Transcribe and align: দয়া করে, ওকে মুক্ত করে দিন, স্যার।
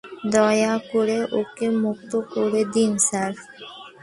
দয়া 0.31 0.73
করে, 0.91 1.17
ওকে 1.39 1.67
মুক্ত 1.83 2.11
করে 2.33 2.61
দিন, 2.73 2.91
স্যার। 3.07 3.31